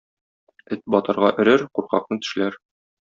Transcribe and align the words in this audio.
Эт 0.75 0.81
батырга 0.95 1.31
өрер, 1.45 1.67
куркакны 1.81 2.19
тешләр. 2.25 2.59